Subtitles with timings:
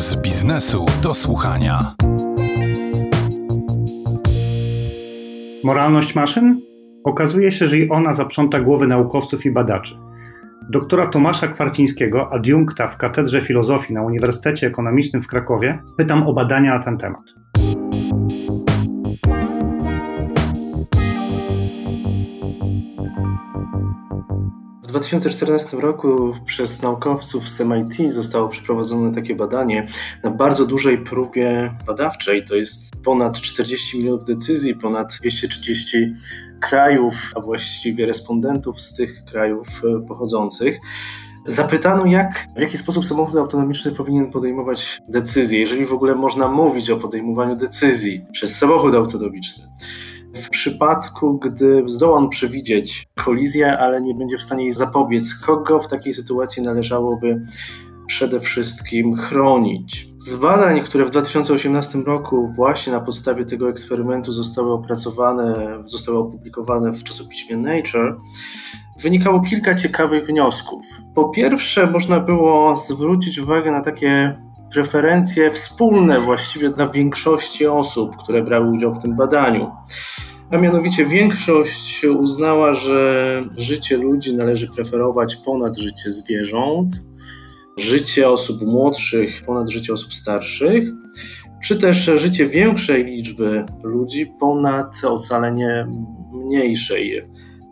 [0.00, 1.94] z biznesu do słuchania.
[5.64, 6.60] Moralność maszyn?
[7.04, 9.94] Okazuje się, że i ona zaprząta głowy naukowców i badaczy.
[10.70, 16.74] Doktora Tomasza Kwarcińskiego, adiunkta w Katedrze Filozofii na Uniwersytecie Ekonomicznym w Krakowie, pytam o badania
[16.74, 17.22] na ten temat.
[24.90, 29.88] W 2014 roku przez naukowców z MIT zostało przeprowadzone takie badanie
[30.22, 32.44] na bardzo dużej próbie badawczej.
[32.44, 36.06] To jest ponad 40 milionów decyzji, ponad 230
[36.60, 40.78] krajów, a właściwie respondentów z tych krajów e, pochodzących.
[41.46, 46.90] Zapytano, jak, w jaki sposób samochód autonomiczny powinien podejmować decyzje, jeżeli w ogóle można mówić
[46.90, 49.64] o podejmowaniu decyzji przez samochód autonomiczny
[50.34, 55.80] w przypadku, gdy zdoła on przewidzieć kolizję, ale nie będzie w stanie jej zapobiec, kogo
[55.80, 57.46] w takiej sytuacji należałoby
[58.06, 60.08] przede wszystkim chronić.
[60.18, 66.92] Z badań, które w 2018 roku właśnie na podstawie tego eksperymentu zostały opracowane, zostały opublikowane
[66.92, 68.16] w czasopiśmie Nature,
[69.02, 70.84] wynikało kilka ciekawych wniosków.
[71.14, 74.36] Po pierwsze, można było zwrócić uwagę na takie
[74.72, 79.70] preferencje wspólne właściwie dla większości osób, które brały udział w tym badaniu.
[80.50, 86.94] A mianowicie większość uznała, że życie ludzi należy preferować ponad życie zwierząt,
[87.76, 90.88] życie osób młodszych ponad życie osób starszych,
[91.64, 95.86] czy też życie większej liczby ludzi ponad ocalenie
[96.32, 97.22] mniejszej.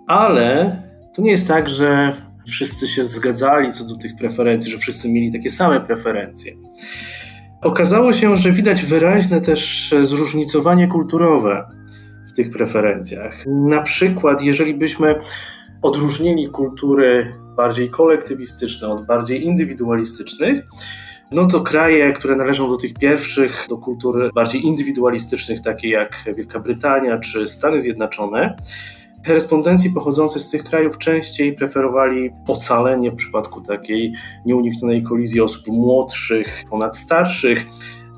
[0.06, 0.82] Ale
[1.14, 2.16] to nie jest tak, że
[2.48, 6.52] wszyscy się zgadzali co do tych preferencji, że wszyscy mieli takie same preferencje.
[7.62, 11.69] Okazało się, że widać wyraźne też zróżnicowanie kulturowe
[12.28, 13.46] w tych preferencjach.
[13.46, 15.20] Na przykład, jeżeli byśmy
[15.82, 20.64] odróżnili kultury bardziej kolektywistyczne od bardziej indywidualistycznych,
[21.32, 26.60] no to kraje, które należą do tych pierwszych, do kultur bardziej indywidualistycznych, takie jak Wielka
[26.60, 28.56] Brytania czy Stany Zjednoczone,
[29.27, 34.12] Respondenci pochodzący z tych krajów częściej preferowali ocalenie w przypadku takiej
[34.47, 37.67] nieuniknionej kolizji osób młodszych ponad starszych.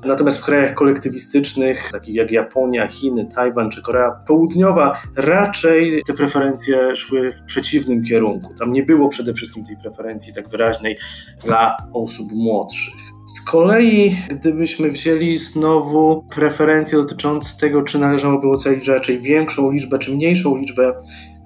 [0.05, 6.95] Natomiast w krajach kolektywistycznych, takich jak Japonia, Chiny, Tajwan czy Korea Południowa, raczej te preferencje
[6.95, 8.53] szły w przeciwnym kierunku.
[8.59, 10.97] Tam nie było przede wszystkim tej preferencji tak wyraźnej
[11.45, 12.93] dla osób młodszych.
[13.35, 20.15] Z kolei, gdybyśmy wzięli znowu preferencje dotyczące tego, czy należałoby ocalić raczej większą liczbę, czy
[20.15, 20.93] mniejszą liczbę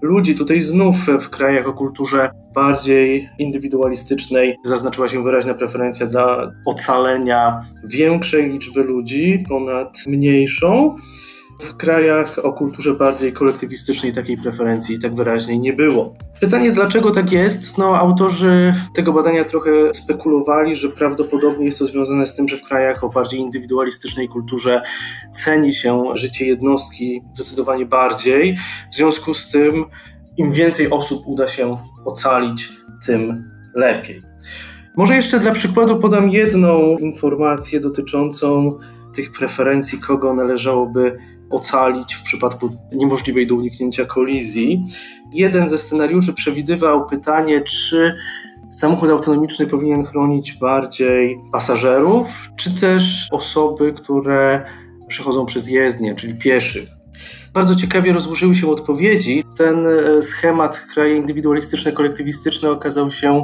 [0.01, 7.61] ludzi, tutaj znów w krajach o kulturze bardziej indywidualistycznej zaznaczyła się wyraźna preferencja dla ocalenia
[7.83, 10.95] większej liczby ludzi ponad mniejszą.
[11.59, 16.15] W krajach o kulturze bardziej kolektywistycznej takiej preferencji tak wyraźnie nie było.
[16.41, 17.77] Pytanie, dlaczego tak jest?
[17.77, 22.63] No, autorzy tego badania trochę spekulowali, że prawdopodobnie jest to związane z tym, że w
[22.63, 24.81] krajach o bardziej indywidualistycznej kulturze
[25.31, 28.57] ceni się życie jednostki zdecydowanie bardziej.
[28.91, 29.85] W związku z tym,
[30.37, 32.69] im więcej osób uda się ocalić,
[33.05, 34.21] tym lepiej.
[34.97, 38.79] Może jeszcze dla przykładu podam jedną informację dotyczącą
[39.15, 41.17] tych preferencji, kogo należałoby
[41.49, 44.85] ocalić w przypadku niemożliwej do uniknięcia kolizji.
[45.33, 48.15] Jeden ze scenariuszy przewidywał pytanie, czy
[48.71, 54.65] samochód autonomiczny powinien chronić bardziej pasażerów, czy też osoby, które
[55.07, 56.89] przechodzą przez jezdnię, czyli pieszych.
[57.53, 59.43] Bardzo ciekawie rozłożyły się odpowiedzi.
[59.57, 63.43] Ten e, schemat kraje indywidualistyczne, kolektywistyczne okazał się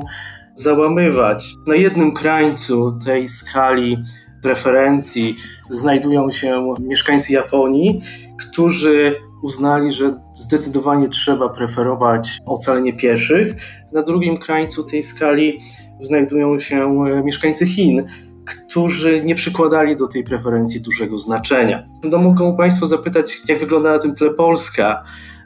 [0.56, 1.54] załamywać.
[1.68, 3.98] Na jednym krańcu tej skali
[4.42, 5.36] preferencji
[5.70, 8.00] znajdują się mieszkańcy Japonii,
[8.40, 13.56] którzy uznali, że zdecydowanie trzeba preferować ocalenie pieszych.
[13.94, 15.60] Na drugim krańcu tej skali
[16.00, 18.06] znajdują się mieszkańcy Chin,
[18.46, 21.88] którzy nie przykładali do tej preferencji dużego znaczenia.
[22.04, 25.04] No mogą Państwo zapytać, jak wygląda na tym tle Polska.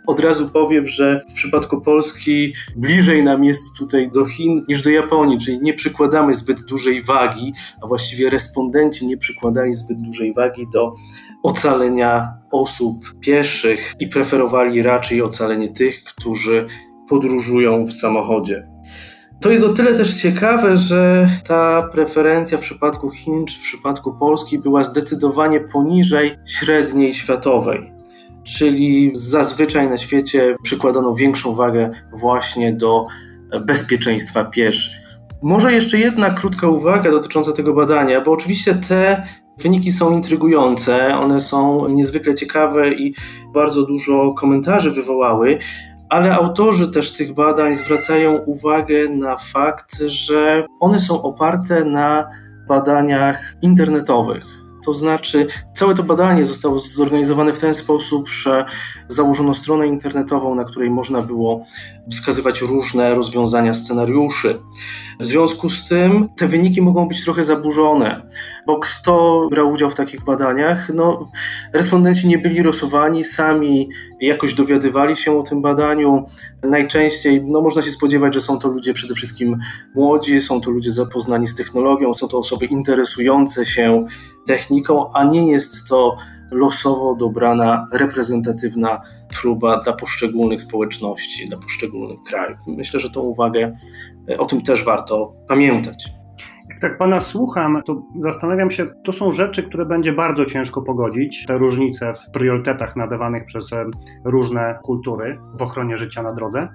[0.07, 4.89] Od razu powiem, że w przypadku Polski bliżej nam jest tutaj do Chin niż do
[4.89, 10.67] Japonii, czyli nie przykładamy zbyt dużej wagi, a właściwie respondenci nie przykładali zbyt dużej wagi
[10.73, 10.93] do
[11.43, 16.67] ocalenia osób pieszych i preferowali raczej ocalenie tych, którzy
[17.09, 18.67] podróżują w samochodzie.
[19.41, 24.13] To jest o tyle też ciekawe, że ta preferencja w przypadku Chin czy w przypadku
[24.19, 27.94] Polski była zdecydowanie poniżej średniej światowej
[28.45, 33.05] czyli zazwyczaj na świecie przykładano większą wagę właśnie do
[33.65, 35.05] bezpieczeństwa pieszych.
[35.41, 39.23] Może jeszcze jedna krótka uwaga dotycząca tego badania, bo oczywiście te
[39.57, 43.15] wyniki są intrygujące, one są niezwykle ciekawe i
[43.53, 45.59] bardzo dużo komentarzy wywołały,
[46.09, 52.29] ale autorzy też tych badań zwracają uwagę na fakt, że one są oparte na
[52.67, 54.64] badaniach internetowych.
[54.85, 58.65] To znaczy, całe to badanie zostało zorganizowane w ten sposób, że
[59.07, 61.65] założono stronę internetową, na której można było
[62.11, 64.59] wskazywać różne rozwiązania scenariuszy.
[65.19, 68.29] W związku z tym te wyniki mogą być trochę zaburzone,
[68.65, 70.89] bo kto brał udział w takich badaniach?
[70.93, 71.29] No,
[71.73, 73.89] respondenci nie byli losowani, sami
[74.21, 76.25] jakoś dowiadywali się o tym badaniu.
[76.63, 79.57] Najczęściej no, można się spodziewać, że są to ludzie przede wszystkim
[79.95, 84.05] młodzi, są to ludzie zapoznani z technologią, są to osoby interesujące się
[84.47, 86.15] techniką, a nie jest to
[86.51, 89.01] losowo dobrana, reprezentatywna
[89.41, 92.57] próba dla poszczególnych społeczności, dla poszczególnych krajów.
[92.67, 93.75] Myślę, że tą uwagę,
[94.29, 96.24] e, o tym też warto pamiętać.
[96.75, 101.45] Jak tak pana słucham, to zastanawiam się, to są rzeczy, które będzie bardzo ciężko pogodzić,
[101.45, 103.69] te różnice w priorytetach nadawanych przez
[104.25, 106.67] różne kultury w ochronie życia na drodze.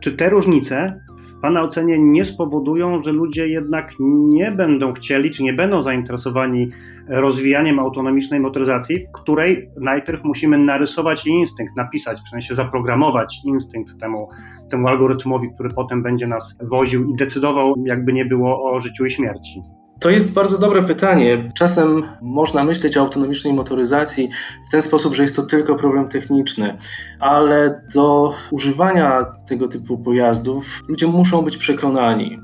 [0.00, 1.00] Czy te różnice
[1.42, 6.68] Pana ocenie nie spowodują, że ludzie jednak nie będą chcieli, czy nie będą zainteresowani
[7.08, 14.28] rozwijaniem autonomicznej motoryzacji, w której najpierw musimy narysować instynkt, napisać, w sensie zaprogramować instynkt temu,
[14.70, 19.10] temu algorytmowi, który potem będzie nas woził i decydował, jakby nie było o życiu i
[19.10, 19.62] śmierci?
[20.00, 21.52] To jest bardzo dobre pytanie.
[21.54, 24.28] Czasem można myśleć o autonomicznej motoryzacji
[24.68, 26.78] w ten sposób, że jest to tylko problem techniczny,
[27.18, 32.38] ale do używania tego typu pojazdów ludzie muszą być przekonani.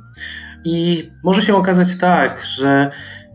[0.64, 2.91] I może się okazać tak, że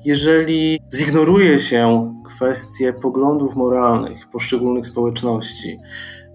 [0.06, 5.77] jeżeli zignoruje się kwestie poglądów moralnych poszczególnych społeczności,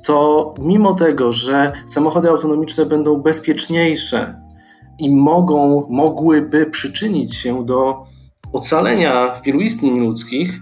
[0.06, 4.45] to mimo tego, że samochody autonomiczne będą bezpieczniejsze
[4.98, 8.06] i mogą, mogłyby przyczynić się do
[8.52, 10.60] ocalenia wielu istnień ludzkich,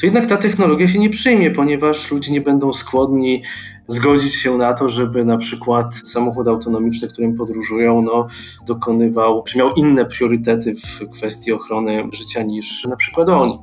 [0.00, 3.42] to jednak ta technologia się nie przyjmie, ponieważ ludzie nie będą skłonni
[3.86, 8.26] zgodzić się na to, żeby na przykład samochód autonomiczny, którym podróżują, no,
[8.66, 13.58] dokonywał, czy miał inne priorytety w kwestii ochrony życia niż na przykład oni.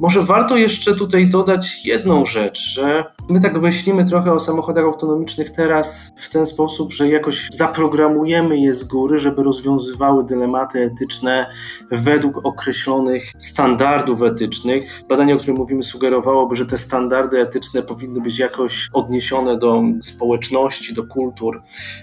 [0.00, 5.50] Może warto jeszcze tutaj dodać jedną rzecz, że my tak myślimy trochę o samochodach autonomicznych
[5.50, 11.46] teraz w ten sposób, że jakoś zaprogramujemy je z góry, żeby rozwiązywały dylematy etyczne
[11.90, 15.04] według określonych standardów etycznych.
[15.08, 20.94] Badanie, o którym mówimy, sugerowałoby, że te standardy etyczne powinny być jakoś odniesione do społeczności,
[20.94, 21.62] do kultur,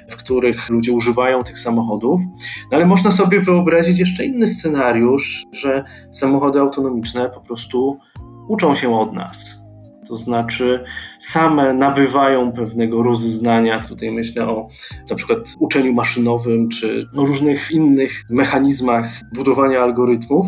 [0.09, 2.21] w których ludzie używają tych samochodów.
[2.71, 7.82] No ale można sobie wyobrazić jeszcze inny scenariusz, że samochody autonomiczne po prostu
[8.47, 9.63] uczą się od nas.
[10.07, 10.83] To znaczy,
[11.19, 13.79] same nabywają pewnego rozeznania.
[13.79, 14.67] Tutaj myślę o
[15.09, 20.47] na przykład uczeniu maszynowym, czy o różnych innych mechanizmach budowania algorytmów,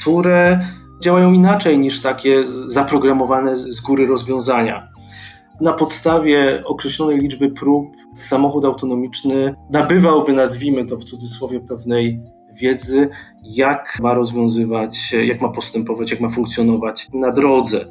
[0.00, 0.60] które
[1.02, 4.88] działają inaczej niż takie zaprogramowane z góry rozwiązania.
[5.60, 7.86] Na podstawie określonej liczby prób
[8.16, 12.20] samochód autonomiczny nabywałby, nazwijmy to w cudzysłowie, pewnej
[12.54, 13.08] wiedzy,
[13.42, 17.84] jak ma rozwiązywać, jak ma postępować, jak ma funkcjonować na drodze.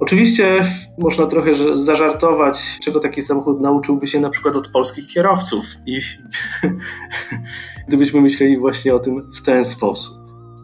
[0.00, 0.64] Oczywiście
[0.98, 6.00] można trochę zażartować, czego taki samochód nauczyłby się na przykład od polskich kierowców, i
[7.88, 10.16] gdybyśmy myśleli właśnie o tym w ten sposób.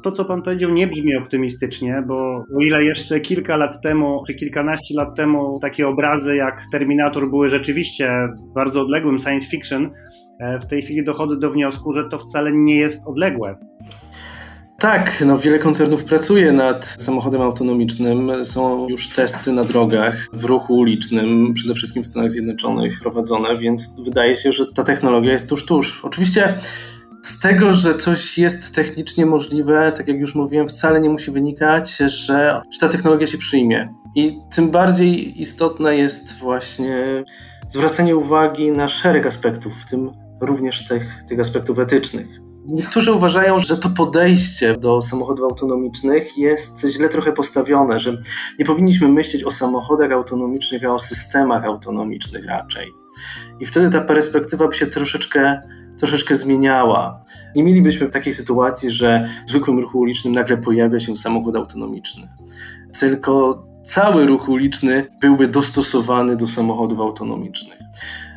[0.02, 4.34] To, co pan powiedział, nie brzmi optymistycznie, bo o ile jeszcze kilka lat temu, czy
[4.34, 9.90] kilkanaście lat temu takie obrazy jak Terminator były rzeczywiście bardzo odległym science fiction,
[10.60, 13.56] w tej chwili dochodzę do wniosku, że to wcale nie jest odległe.
[14.82, 18.44] Tak, no wiele koncernów pracuje nad samochodem autonomicznym.
[18.44, 24.00] Są już testy na drogach w ruchu ulicznym, przede wszystkim w Stanach Zjednoczonych prowadzone, więc
[24.00, 26.04] wydaje się, że ta technologia jest tuż, tuż.
[26.04, 26.58] Oczywiście
[27.22, 31.96] z tego, że coś jest technicznie możliwe, tak jak już mówiłem, wcale nie musi wynikać,
[31.96, 33.94] że, że ta technologia się przyjmie.
[34.14, 37.24] I tym bardziej istotne jest właśnie
[37.68, 42.26] zwracanie uwagi na szereg aspektów, w tym również tych, tych aspektów etycznych.
[42.66, 48.22] Niektórzy uważają, że to podejście do samochodów autonomicznych jest źle trochę postawione, że
[48.58, 52.92] nie powinniśmy myśleć o samochodach autonomicznych, a o systemach autonomicznych raczej.
[53.60, 55.60] I wtedy ta perspektywa by się troszeczkę,
[55.98, 57.24] troszeczkę zmieniała.
[57.56, 62.28] Nie mielibyśmy takiej sytuacji, że w zwykłym ruchu ulicznym nagle pojawia się samochód autonomiczny.
[63.00, 67.78] Tylko cały ruch uliczny byłby dostosowany do samochodów autonomicznych.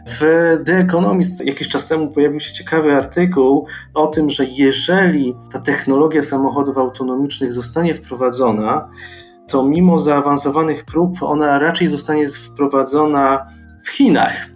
[0.08, 0.20] W
[0.66, 6.22] The Economist jakiś czas temu pojawił się ciekawy artykuł o tym, że jeżeli ta technologia
[6.22, 8.90] samochodów autonomicznych zostanie wprowadzona,
[9.48, 13.48] to mimo zaawansowanych prób ona raczej zostanie wprowadzona
[13.84, 14.50] w Chinach,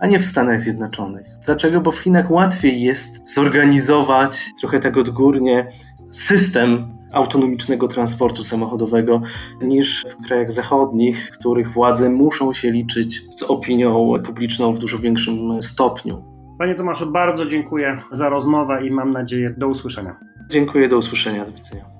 [0.00, 1.26] a nie w Stanach Zjednoczonych.
[1.46, 1.80] Dlaczego?
[1.80, 5.68] Bo w Chinach łatwiej jest zorganizować trochę tak odgórnie
[6.10, 9.20] system autonomicznego transportu samochodowego
[9.62, 15.62] niż w krajach zachodnich, których władze muszą się liczyć z opinią publiczną w dużo większym
[15.62, 16.24] stopniu.
[16.58, 20.16] Panie Tomaszu, bardzo dziękuję za rozmowę i mam nadzieję do usłyszenia.
[20.50, 21.91] Dziękuję, do usłyszenia, do widzenia.